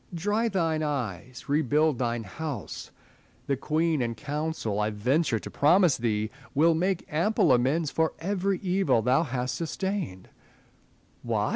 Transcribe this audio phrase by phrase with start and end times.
[0.15, 2.89] Dry thine eyes; rebuild thine house:
[3.45, 8.57] the Queen and Council, I venture to promise thee, will make ample amends for every
[8.61, 10.29] evil thou hast sustained.
[11.21, 11.49] What